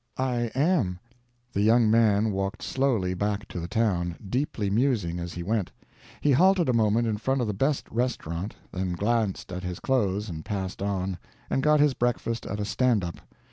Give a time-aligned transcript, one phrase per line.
[0.17, 0.97] "I am."
[1.53, 5.71] The young man walked slowly back to the town, deeply musing as he went.
[6.21, 10.27] He halted a moment in front of the best restaurant, then glanced at his clothes
[10.27, 11.19] and passed on,
[11.51, 13.17] and got his breakfast at a "stand up."